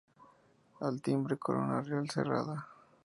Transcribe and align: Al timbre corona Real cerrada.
Al 0.87 0.97
timbre 0.99 1.37
corona 1.37 1.79
Real 1.83 2.09
cerrada. 2.09 2.59